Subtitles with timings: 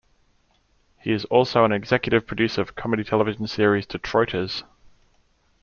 [0.97, 4.63] He is also an executive producer for comedy television series "Detroiters".